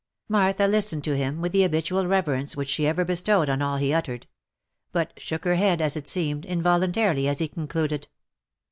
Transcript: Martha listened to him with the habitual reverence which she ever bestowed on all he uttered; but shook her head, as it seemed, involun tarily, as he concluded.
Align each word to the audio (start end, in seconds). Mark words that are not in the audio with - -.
Martha 0.27 0.65
listened 0.65 1.03
to 1.03 1.15
him 1.15 1.41
with 1.41 1.51
the 1.51 1.61
habitual 1.61 2.07
reverence 2.07 2.57
which 2.57 2.69
she 2.69 2.87
ever 2.87 3.05
bestowed 3.05 3.49
on 3.49 3.61
all 3.61 3.77
he 3.77 3.93
uttered; 3.93 4.25
but 4.91 5.13
shook 5.15 5.43
her 5.45 5.53
head, 5.53 5.79
as 5.79 5.95
it 5.95 6.07
seemed, 6.07 6.43
involun 6.43 6.91
tarily, 6.91 7.27
as 7.29 7.37
he 7.37 7.47
concluded. 7.47 8.07